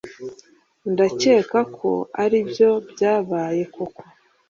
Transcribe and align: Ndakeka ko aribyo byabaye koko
Ndakeka 0.91 1.59
ko 1.77 1.89
aribyo 2.23 2.71
byabaye 2.91 3.61
koko 3.73 4.01